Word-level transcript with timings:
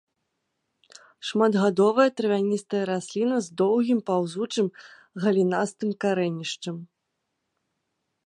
Шматгадовая 1.31 2.05
травяністая 2.21 2.81
расліна 2.91 3.37
з 3.47 3.53
доўгім 3.61 3.99
паўзучым 4.07 4.67
галінастым 5.25 5.89
карэнішчам. 6.07 6.75